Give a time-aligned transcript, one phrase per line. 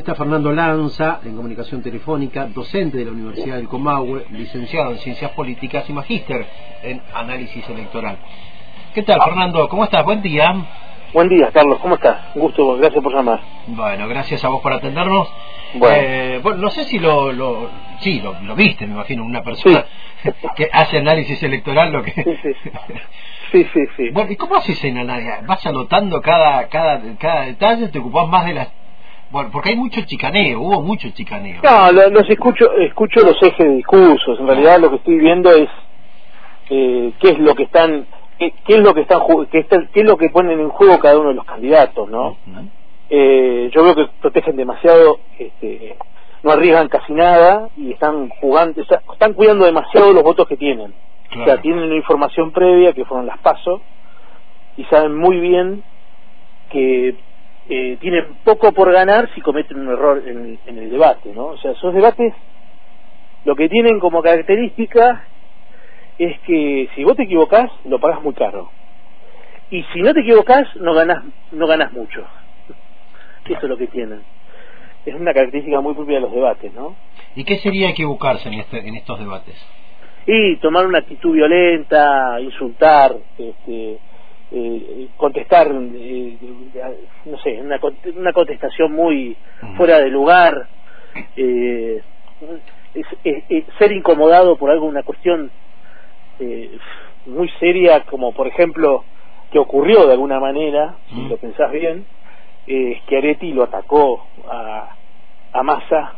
[0.00, 5.30] Está Fernando Lanza, en comunicación telefónica, docente de la Universidad del Comahue, licenciado en Ciencias
[5.32, 6.46] Políticas y magíster
[6.82, 8.16] en Análisis Electoral.
[8.94, 9.68] ¿Qué tal, Fernando?
[9.68, 10.02] ¿Cómo estás?
[10.06, 10.54] Buen día.
[11.12, 11.80] Buen día, Carlos.
[11.80, 12.34] ¿Cómo estás?
[12.34, 13.40] Un gusto, gracias por llamar.
[13.66, 15.28] Bueno, gracias a vos por atendernos.
[15.74, 17.68] Bueno, eh, bueno no sé si lo, lo
[18.00, 19.84] sí, lo, viste, me imagino, una persona
[20.56, 22.12] que hace análisis electoral, lo que...
[23.52, 24.10] Sí, sí, sí.
[24.12, 25.46] Bueno, ¿y cómo haces en análisis?
[25.46, 27.88] ¿Vas anotando cada, cada, cada detalle?
[27.88, 28.79] ¿Te ocupás más de las
[29.30, 31.60] bueno, porque hay mucho chicaneo, hubo mucho chicaneo.
[31.62, 34.40] No, los escucho, escucho los ejes de discursos.
[34.40, 35.68] En realidad lo que estoy viendo es
[36.70, 38.06] eh, qué es lo que están,
[38.38, 41.28] qué, es lo que están, qué, qué, es lo que ponen en juego cada uno
[41.30, 42.36] de los candidatos, ¿no?
[43.10, 45.96] eh, yo veo que protegen demasiado, este,
[46.42, 50.94] no arriesgan casi nada y están jugando, están cuidando demasiado los votos que tienen.
[51.32, 53.80] O sea, tienen una información previa que fueron las pasos
[54.76, 55.84] y saben muy bien
[56.70, 57.14] que
[57.72, 61.46] eh, tienen poco por ganar si cometen un error en, el debate, ¿no?
[61.46, 62.34] O sea, esos debates
[63.44, 65.24] lo que tienen como característica
[66.18, 68.72] es que si vos te equivocás, lo pagas muy caro.
[69.70, 72.26] Y si no te equivocás, no ganas no ganas mucho.
[73.44, 74.20] Eso es lo que tienen.
[75.06, 76.96] Es una característica muy propia de los debates, ¿no?
[77.36, 79.54] ¿Y qué sería equivocarse en, este, en estos debates?
[80.26, 83.98] Y tomar una actitud violenta, insultar, este,
[84.52, 86.36] eh, contestar, eh,
[87.24, 87.78] no sé, una,
[88.16, 89.36] una contestación muy
[89.76, 90.68] fuera de lugar,
[91.36, 92.02] eh,
[93.78, 95.50] ser incomodado por alguna cuestión
[96.40, 96.78] eh,
[97.26, 99.04] muy seria, como por ejemplo
[99.52, 102.06] que ocurrió de alguna manera, si lo pensás bien,
[102.66, 104.96] eh, Schiaretti lo atacó a,
[105.52, 106.14] a Massa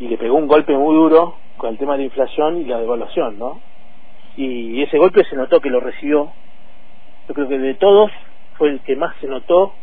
[0.00, 2.78] y le pegó un golpe muy duro con el tema de la inflación y la
[2.78, 3.60] devaluación, ¿no?
[4.36, 6.32] Y ese golpe se notó que lo recibió
[7.28, 8.10] yo creo que de todos
[8.58, 9.74] fue el que más se notó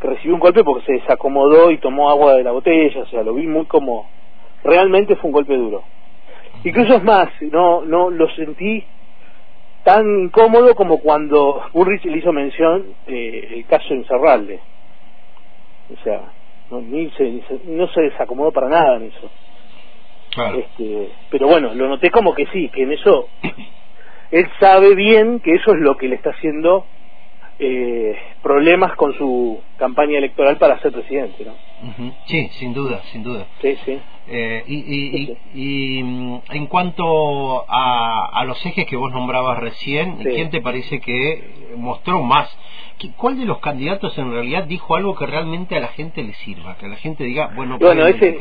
[0.00, 3.22] que recibió un golpe porque se desacomodó y tomó agua de la botella, o sea,
[3.22, 4.08] lo vi muy como
[4.62, 5.84] realmente fue un golpe duro.
[6.64, 8.84] Incluso es más, no no lo sentí
[9.84, 14.58] tan incómodo como cuando Burrich le hizo mención eh, el caso en Cerralde.
[15.94, 16.22] O sea,
[16.72, 19.30] no, ni se, no se desacomodó para nada en eso.
[20.58, 23.28] Este, pero bueno, lo noté como que sí, que en eso
[24.30, 26.86] él sabe bien que eso es lo que le está haciendo
[27.58, 31.54] eh, problemas con su campaña electoral para ser presidente, ¿no?
[32.26, 33.46] Sí, sin duda, sin duda.
[33.62, 33.98] Sí, sí.
[34.28, 40.50] Eh, y, y, mm, en cuanto a, a, los ejes que vos nombrabas recién, ¿quién
[40.50, 42.48] te parece que mostró más?
[43.16, 46.76] ¿Cuál de los candidatos en realidad dijo algo que realmente a la gente le sirva?
[46.76, 48.38] Que la gente diga, bueno, bueno ese,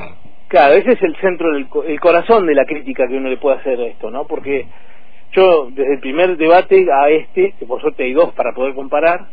[0.47, 3.57] claro, ese es el centro, del, el corazón de la crítica que uno le puede
[3.57, 4.25] hacer a esto, ¿no?
[4.25, 4.66] Porque
[5.35, 9.28] yo, desde el primer debate a este, que por suerte hay dos para poder comparar,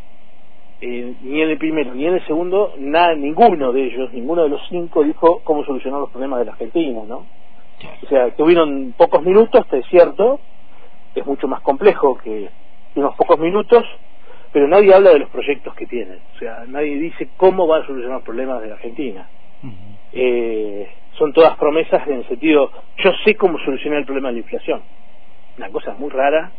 [0.80, 4.48] eh, ni en el primero ni en el segundo, nada, ninguno de ellos, ninguno de
[4.48, 7.24] los cinco dijo cómo solucionar los problemas de la Argentina, ¿no?
[8.02, 10.40] O sea, tuvieron pocos minutos, es cierto,
[11.14, 12.48] es mucho más complejo que
[12.96, 13.84] unos pocos minutos,
[14.52, 16.18] pero nadie habla de los proyectos que tienen.
[16.34, 19.28] O sea, nadie dice cómo va a solucionar los problemas de la Argentina.
[20.12, 24.40] eh, son todas promesas en el sentido, yo sé cómo solucionar el problema de la
[24.40, 24.82] inflación
[25.56, 26.52] una cosa muy rara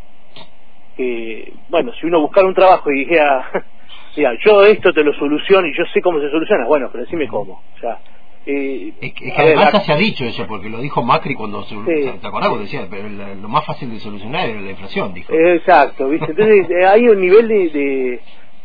[0.96, 3.50] que, bueno, si uno buscara un trabajo y dijera,
[4.18, 7.28] mira, yo esto te lo soluciono y yo sé cómo se soluciona, bueno, pero decime
[7.28, 7.62] cómo.
[7.76, 8.00] O sea,
[8.46, 12.28] eh, es que, además se ha dicho eso, porque lo dijo Macri cuando se, ¿te
[12.28, 12.50] acordás?
[12.50, 15.34] Cuando decía, pero lo más fácil de solucionar era la inflación, dijo.
[15.34, 16.32] Exacto, ¿viste?
[16.32, 18.20] Entonces eh, hay un nivel de,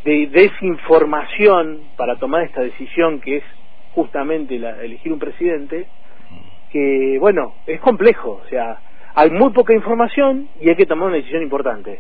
[0.05, 3.45] de, desinformación para tomar esta decisión que es
[3.95, 5.87] justamente la, elegir un presidente,
[6.71, 8.81] que, bueno, es complejo, o sea,
[9.19, 11.99] hay muy poca información y hay que tomar una decisión importante.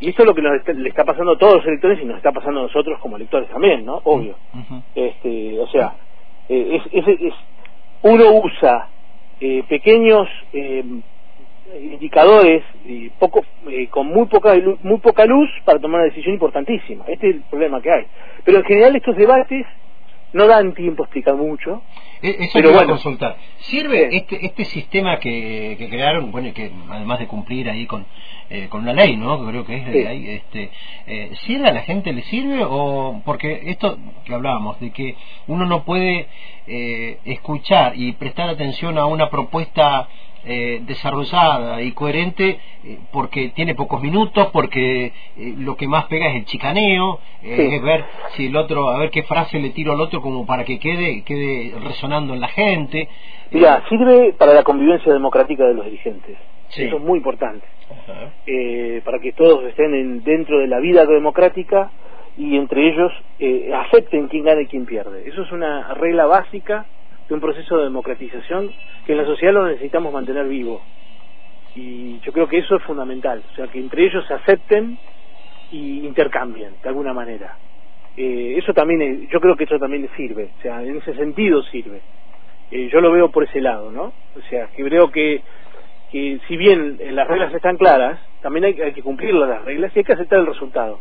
[0.00, 2.32] Y esto es lo que le está pasando a todos los electores y nos está
[2.32, 4.00] pasando a nosotros como electores también, ¿no?
[4.04, 4.34] Obvio.
[4.94, 5.92] este, o sea,
[6.48, 7.34] eh, es, es,
[8.00, 8.88] uno usa
[9.38, 10.82] eh, pequeños eh,
[11.92, 13.44] indicadores y poco,
[13.90, 17.04] con muy poca, muy poca luz para tomar una decisión importantísima.
[17.06, 18.06] Este es el problema que hay.
[18.44, 19.66] Pero en general estos debates
[20.34, 21.82] no dan tiempo a explicar mucho.
[22.20, 22.88] E, eso pero bueno.
[22.88, 23.36] consultar.
[23.60, 28.04] ¿Sirve este, este sistema que, que crearon, bueno, que además de cumplir ahí con,
[28.50, 29.46] eh, con la ley, ¿no?
[29.46, 30.70] Creo que es de ahí, este,
[31.06, 32.64] eh, ¿sirve a la gente, le sirve?
[32.64, 35.16] o Porque esto que hablábamos, de que
[35.46, 36.26] uno no puede
[36.66, 40.08] eh, escuchar y prestar atención a una propuesta
[40.46, 45.12] eh, desarrollada y coherente eh, porque tiene pocos minutos, porque eh,
[45.58, 48.04] lo que más pega es el chicaneo, es ver
[48.36, 51.22] si el otro, a ver qué frase le tiro al otro como para que quede,
[51.24, 53.08] quede resonando en la gente.
[53.50, 56.36] Mira, sirve para la convivencia democrática de los dirigentes.
[56.76, 57.66] Eso es muy importante.
[59.04, 61.90] para que todos estén dentro de la vida democrática
[62.36, 65.28] y entre ellos eh, acepten quién gana y quién pierde.
[65.28, 66.86] Eso es una regla básica
[67.28, 68.72] de un proceso de democratización
[69.06, 70.82] que en la sociedad lo necesitamos mantener vivo.
[71.74, 74.96] Y yo creo que eso es fundamental, o sea, que entre ellos se acepten
[75.72, 77.56] y intercambien de alguna manera.
[78.16, 82.00] Eh, eso también, yo creo que eso también sirve, o sea, en ese sentido sirve.
[82.70, 84.12] Eh, yo lo veo por ese lado, ¿no?
[84.36, 85.42] O sea, que creo que,
[86.12, 89.98] que si bien las reglas están claras, también hay, hay que cumplir las reglas y
[89.98, 91.00] hay que aceptar el resultado.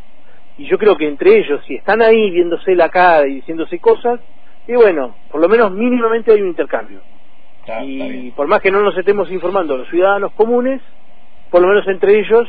[0.57, 4.19] Y yo creo que entre ellos, si están ahí viéndose la cara y diciéndose cosas,
[4.67, 7.01] y bueno, por lo menos mínimamente hay un intercambio.
[7.83, 10.81] y por más que no nos estemos informando los ciudadanos comunes,
[11.49, 12.47] por lo menos entre ellos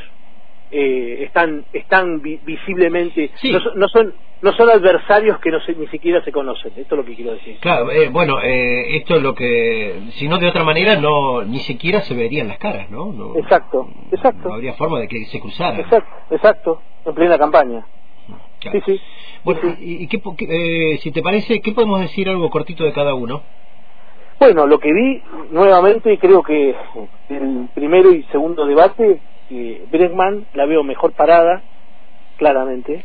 [0.70, 3.30] eh, están están visiblemente
[3.76, 6.72] no, son no son adversarios que no ni siquiera se conocen.
[6.76, 7.58] Esto es lo que quiero decir.
[7.60, 11.60] Claro eh, bueno eh, esto es lo que si no de otra manera no ni
[11.60, 15.78] siquiera se verían las caras no, exacto exacto no habría forma de que se cruzaran
[15.80, 17.86] exacto exacto en plena campaña
[18.72, 19.00] sí sí.
[19.44, 23.42] Bueno y, qué, si te parece qué podemos decir algo cortito de cada uno
[24.38, 26.74] bueno lo que vi nuevamente creo que
[27.28, 29.20] el primero y segundo debate
[29.50, 31.62] eh, Bregman la veo mejor parada,
[32.38, 33.04] claramente.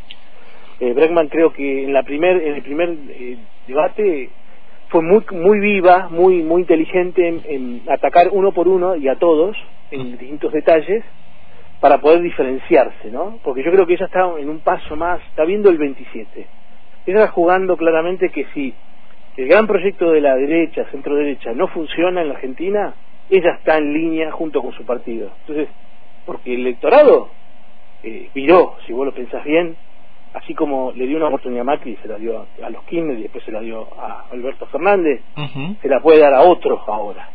[0.79, 4.29] Eh, Bregman creo que en la primer en el primer eh, debate
[4.87, 9.57] fue muy muy viva, muy muy inteligente en, atacar uno por uno y a todos
[9.91, 11.03] en distintos detalles
[11.79, 13.39] para poder diferenciarse, ¿no?
[13.43, 16.47] Porque yo creo que ella está en un paso más, está viendo el 27.
[17.05, 18.73] Ella está jugando claramente que si
[19.37, 22.93] el gran proyecto de la derecha, centro derecha, no funciona en la Argentina,
[23.29, 25.31] ella está en línea junto con su partido.
[25.41, 25.69] Entonces,
[26.25, 27.29] porque el electorado
[28.03, 29.77] eh, viró, si vos lo pensás bien,
[30.33, 33.23] así como le dio una oportunidad a Macri, se la dio a, los Kirchner y
[33.23, 35.21] después se la dio a Alberto Fernández,
[35.81, 37.29] se la puede dar a otros ahora.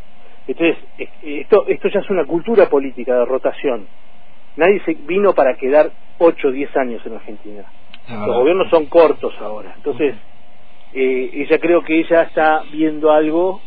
[0.46, 0.76] Entonces,
[1.22, 3.86] esto, esto ya es una cultura política de rotación.
[4.56, 7.64] Nadie se vino para quedar 8 o 10 años en Argentina.
[8.08, 9.72] Los gobiernos son cortos ahora.
[9.76, 10.14] Entonces,
[10.92, 13.60] eh, ella creo que ella está viendo algo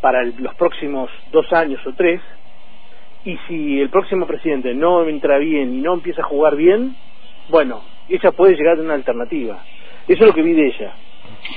[0.00, 2.20] para los próximos dos años o tres
[3.24, 6.94] y si el próximo presidente no entra bien y no empieza a jugar bien,
[7.48, 9.64] bueno, ella puede llegar a una alternativa.
[10.06, 10.94] Eso es lo que vi de ella.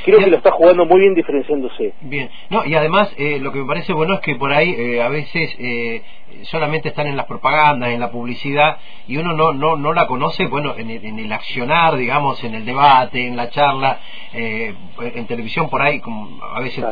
[0.06, 1.94] Creo que lo está jugando muy bien diferenciándose.
[2.02, 5.02] Bien, no, y además eh, lo que me parece bueno es que por ahí eh,
[5.02, 6.04] a veces eh,
[6.44, 8.78] solamente están en las propagandas, en la publicidad,
[9.08, 13.28] y uno no, no, no la conoce, bueno, en el, accionar, digamos, en el debate,
[13.28, 14.00] en la charla,
[14.34, 16.86] en televisión por ahí, como a veces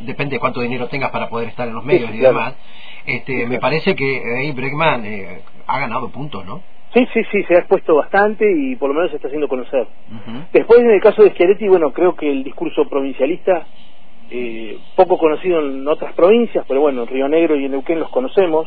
[0.00, 2.54] depende de cuánto dinero tengas para poder estar en los medios y demás.
[3.06, 6.60] Este, me parece que ahí Bregman eh, ha ganado puntos, ¿no?
[6.96, 9.86] Sí, sí, sí, se ha expuesto bastante y por lo menos se está haciendo conocer.
[10.50, 13.66] Después, en el caso de Schiaretti, bueno, creo que el discurso provincialista,
[14.30, 18.08] eh, poco conocido en otras provincias, pero bueno, en Río Negro y en Neuquén los
[18.08, 18.66] conocemos,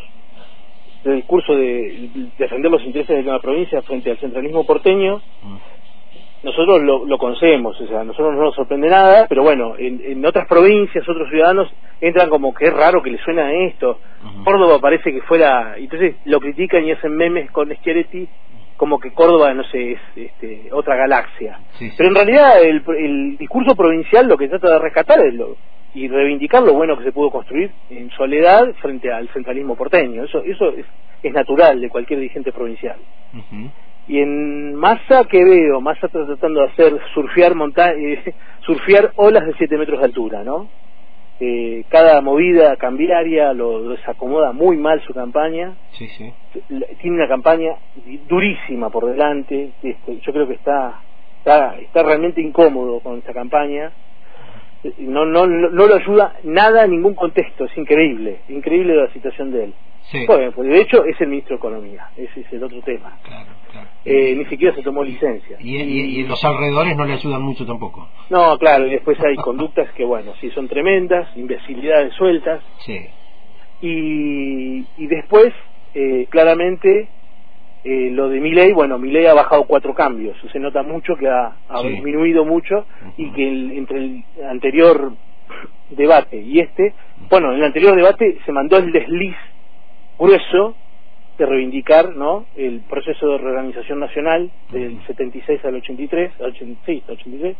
[1.05, 5.23] el discurso de defender los intereses de la provincia frente al centralismo porteño,
[6.43, 10.25] nosotros lo, lo conocemos, o sea, a nosotros no nos sorprende nada, pero bueno, en,
[10.25, 11.69] otras provincias, otros ciudadanos
[11.99, 13.99] entran como que es raro que le suena esto.
[14.43, 18.27] Córdoba parece que fuera, entonces lo critican y hacen memes con Schiaretti
[18.77, 21.59] como que Córdoba, no sé, es este, otra galaxia.
[21.97, 25.57] Pero en realidad el, el, discurso provincial lo que trata de rescatar es lo,
[25.93, 30.23] y reivindicar lo bueno que se pudo construir en soledad frente al centralismo porteño.
[30.23, 30.85] Eso, eso es,
[31.21, 32.97] es natural de cualquier dirigente provincial.
[34.09, 35.81] Y en Massa, ¿qué veo?
[35.81, 37.53] Massa está tratando de hacer surfear,
[37.95, 40.67] eh, surfear olas de 7 metros de altura, ¿no?
[41.39, 45.75] Eh, cada movida cambiaria lo, desacomoda muy mal su campaña.
[45.91, 46.33] Sí, sí.
[46.99, 47.75] Tiene una campaña
[48.27, 49.73] durísima por delante.
[49.83, 51.01] Este, yo creo que está,
[51.37, 53.91] está, está realmente incómodo con esta campaña.
[54.97, 57.65] No, no, no, no lo ayuda nada en ningún contexto.
[57.65, 59.73] Es increíble, increíble la situación de él.
[60.27, 63.17] Bueno, pues de hecho es el ministro de Economía, ese es el otro tema.
[64.05, 65.57] Eh, ni siquiera se tomó licencia.
[65.59, 68.07] Y, los alrededores no le ayudan mucho tampoco.
[68.29, 72.61] No, claro, y después hay conductas que, bueno, sí son tremendas, imbecilidades sueltas.
[72.79, 73.07] Sí.
[73.81, 75.53] Y, y después,
[75.93, 77.09] eh, claramente,
[77.83, 81.55] eh, lo de Miley, bueno, Miley ha bajado cuatro cambios, se nota mucho que ha,
[81.83, 82.85] disminuido mucho
[83.15, 85.13] y que entre el anterior
[85.89, 86.93] debate y este,
[87.29, 89.35] bueno, en el anterior debate se mandó el desliz
[90.19, 90.75] grueso
[91.37, 92.45] de reivindicar ¿no?
[92.55, 97.57] el proceso de reorganización nacional del 76 al 83, al 86, 83,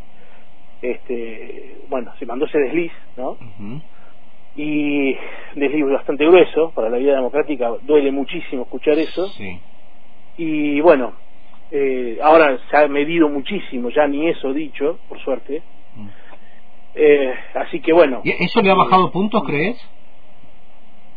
[0.81, 3.37] este, bueno, se mandó ese desliz, ¿no?
[4.55, 5.15] Y
[5.55, 9.31] desliz bastante grueso para la vida democrática, duele muchísimo escuchar eso.
[10.37, 11.13] Y bueno,
[11.71, 15.61] eh, ahora se ha medido muchísimo, ya ni eso dicho, por suerte.
[16.95, 18.21] Eh, así que bueno.
[18.23, 19.77] ¿Eso le ha bajado puntos, crees?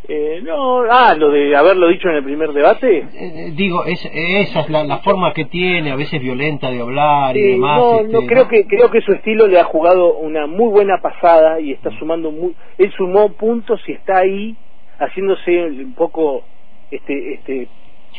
[0.09, 2.99] Eh, no, ah, lo de haberlo dicho en el primer debate.
[2.99, 7.37] Eh, eh, digo, es, esa es la, forma que tiene, a veces violenta de hablar
[7.37, 7.79] y demás.
[7.79, 10.99] No, no este, creo que creo que su estilo le ha jugado una muy buena
[11.01, 14.57] pasada y está sumando muy, él sumó puntos y está ahí
[14.99, 16.43] haciéndose un poco
[16.91, 17.69] este este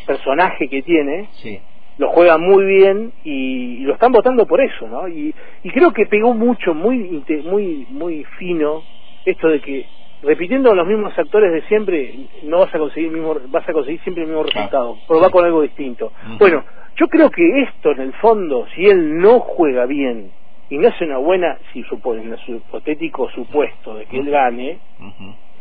[0.08, 1.28] personaje que tiene.
[1.34, 1.60] Sí.
[1.98, 5.08] Lo juega muy bien y, lo están votando por eso, ¿no?
[5.08, 8.82] Y, y creo que pegó mucho, muy muy muy fino
[9.26, 9.86] esto de que
[10.24, 14.24] repitiendo los mismos actores de siempre no vas a conseguir mismo vas a conseguir siempre
[14.24, 16.12] el mismo resultado pero va con algo distinto.
[16.40, 16.64] Bueno
[16.96, 20.32] yo creo que esto en el fondo si él no juega bien
[20.70, 24.80] y no hace una buena si supone en su hipotético supuesto de que él gane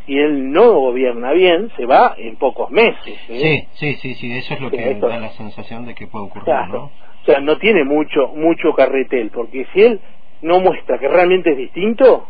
[0.06, 3.66] si él no gobierna bien se va en pocos meses ¿eh?
[3.74, 6.84] sí sí sí eso es lo que da la sensación de que puede ocurrir ¿no?
[6.84, 10.00] o sea no tiene mucho mucho carretel porque si él
[10.42, 12.26] no muestra que realmente es distinto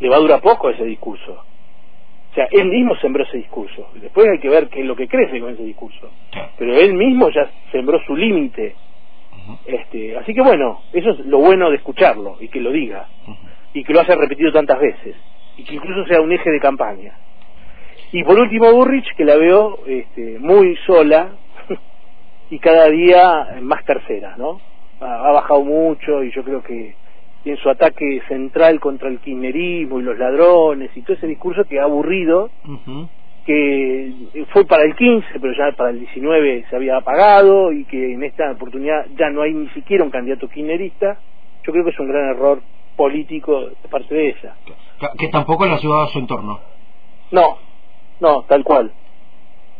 [0.00, 1.44] le va a durar poco ese discurso.
[2.30, 3.90] O sea, él mismo sembró ese discurso.
[3.94, 6.10] Después hay que ver qué es lo que crece con ese discurso.
[6.58, 8.74] Pero él mismo ya sembró su límite.
[9.66, 13.06] este, así que bueno, eso es lo bueno de escucharlo y que lo diga.
[13.72, 15.14] Y que lo haya repetido tantas veces.
[15.56, 17.16] Y que incluso sea un eje de campaña.
[18.10, 21.36] Y por último, Burrich, que la veo este, muy sola
[22.50, 24.60] y cada día más tercera, ¿no?
[25.00, 26.94] ha bajado mucho y yo creo que
[27.44, 31.64] y en su ataque central contra el kirchnerismo y los ladrones y todo ese discurso
[31.64, 32.50] que ha aburrido,
[33.44, 34.12] que
[34.52, 38.22] fue para el 15, pero ya para el 19 se había apagado y que en
[38.24, 41.18] esta oportunidad ya no hay ni siquiera un candidato kirchnerista,
[41.64, 42.62] yo creo que es un gran error
[42.96, 44.54] político de parte de ella.
[45.18, 46.60] Que tampoco le ha ayudado a su entorno.
[47.30, 47.58] No,
[48.20, 48.90] no, tal cual,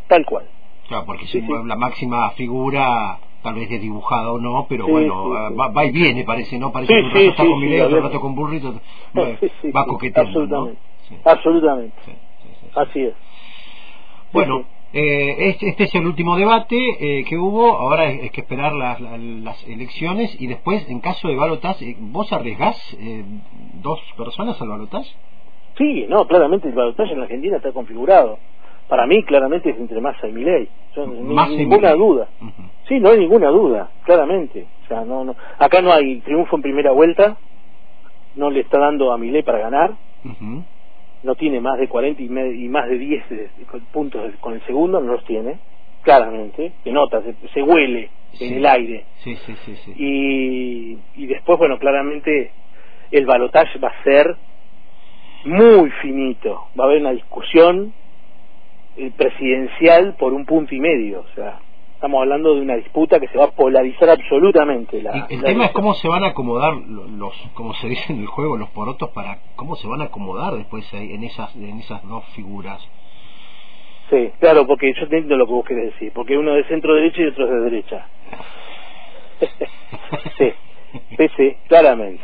[0.09, 0.45] tal cual.
[0.89, 5.85] Claro, porque es la máxima figura tal vez dibujada o no, pero bueno, ah, Va,
[5.85, 6.73] y viene, parece, ¿no?
[6.73, 8.81] Parece que un rato está con Milei, otro rato con Burrito,
[9.15, 10.81] va coqueteando, Absolutamente,
[11.25, 11.97] absolutamente,
[12.75, 13.15] así es.
[14.33, 18.73] Bueno, eh, este, este, es el último debate eh, que hubo, ahora hay, que esperar
[18.73, 23.25] las, las, elecciones y después, en caso de balotaje, eh, ¿vos arriesgás eh,
[23.83, 25.11] dos personas al balotaje?
[25.77, 28.39] Sí, no, claramente el balotaje en Argentina está configurado
[28.89, 32.29] para mí claramente es entre Massa y Milei, no ninguna duda.
[32.87, 34.67] Sí, no hay ninguna duda, claramente.
[34.85, 37.37] O sea, no, no, acá no hay triunfo en primera vuelta,
[38.37, 39.95] no le está dando a Milei para ganar,
[41.23, 42.29] no tiene más de 40 y,
[42.69, 43.51] más de 10 eh,
[43.93, 45.59] puntos con el segundo, no los tiene,
[46.03, 47.23] claramente, se nota,
[47.53, 49.05] se, huele en el aire.
[49.17, 52.53] Sí, sí, sí, y, y después, bueno, claramente
[53.11, 54.37] el balotaje va a ser
[55.45, 57.95] muy finito, va a haber una discusión
[59.17, 61.21] presidencial por un punto y medio.
[61.21, 61.61] O sea,
[61.95, 65.01] estamos hablando de una disputa que se va a polarizar absolutamente.
[65.03, 68.27] La, el tema es cómo se van a acomodar los, como se dice en el
[68.27, 72.25] juego, los porotos para cómo se van a acomodar después en esas, en esas dos
[72.35, 72.87] figuras.
[74.11, 77.23] Sí, claro, porque yo entiendo lo que vos querés decir, porque uno de centro derecha
[77.23, 78.07] y otro es de derecha.
[80.39, 80.53] sí,
[81.17, 82.23] sí, sí, claramente.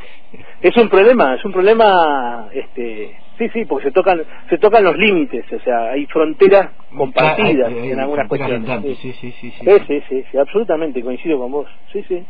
[0.61, 4.99] Es un problema, es un problema este Sí, sí, porque se tocan se tocan los
[4.99, 8.82] límites, o sea, hay fronteras compartidas en algunas cuestiones.
[8.82, 8.94] Sí.
[8.97, 9.25] Sí,
[9.64, 11.66] sí, sí, sí, sí, absolutamente, coincido con vos.
[11.90, 12.23] Sí, sí.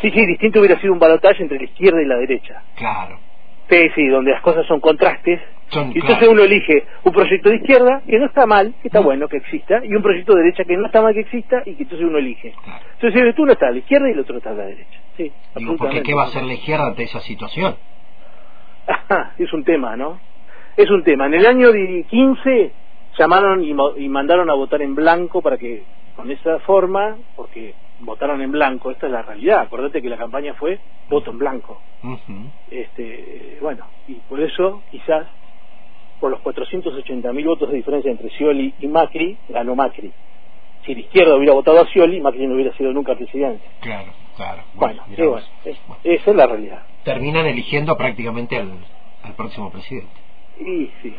[0.00, 2.62] Sí, sí, distinto hubiera sido un balotaje entre la izquierda y la derecha.
[2.76, 3.18] Claro.
[3.68, 5.40] Sí, sí, donde las cosas son contrastes.
[5.92, 9.26] y entonces uno elige un proyecto de izquierda que no está mal, que está bueno
[9.26, 11.82] que exista, y un proyecto de derecha que no está mal que exista y que
[11.82, 12.54] entonces uno elige.
[13.00, 15.00] Entonces tú no estás a la izquierda y el otro está a la derecha.
[15.16, 17.74] Sí, Digo, porque ¿qué va a hacer la izquierda ante esa situación?
[19.38, 20.20] es un tema, ¿no?
[20.76, 21.26] Es un tema.
[21.26, 21.68] En el año
[22.08, 22.72] 15
[23.18, 25.84] llamaron y, mandaron a votar en blanco para que,
[26.16, 29.60] con esa forma, porque votaron en blanco, esta es la realidad.
[29.60, 30.78] Acuérdate que la campaña fue
[31.08, 31.80] voto en blanco.
[32.70, 35.26] este Bueno, y por eso quizás
[36.20, 40.12] por los 480.000 votos de diferencia entre Scioli y Macri, ganó Macri.
[40.86, 43.64] Si la izquierda hubiera votado a Scioli, Macri no hubiera sido nunca presidente.
[43.80, 44.62] Claro, claro.
[44.74, 45.02] Bueno,
[46.04, 46.82] esa es la realidad.
[47.04, 50.24] Terminan eligiendo prácticamente al próximo presidente.
[50.58, 51.14] Y sí,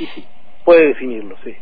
[0.00, 0.24] y sí,
[0.64, 1.54] puede definirlo, sí.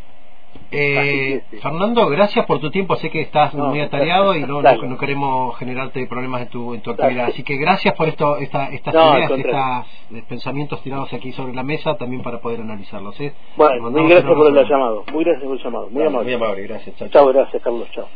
[0.72, 2.94] Eh, Fernando, gracias por tu tiempo.
[2.96, 6.90] Sé que estás muy atareado y no, no, queremos generarte problemas en tu, en tu
[6.90, 7.26] actividad.
[7.26, 11.96] Así que gracias por esto, esta, estas ideas, estos pensamientos tirados aquí sobre la mesa
[11.96, 13.20] también para poder analizarlos.
[13.20, 13.32] ¿eh?
[13.56, 15.04] Bueno, muy gracias por el llamado.
[15.12, 15.90] Muy gracias por el llamado.
[15.90, 16.24] Muy amable.
[16.24, 17.10] Muy amable, gracias.
[17.10, 17.88] Chao, gracias, Carlos.
[17.92, 18.08] Chao.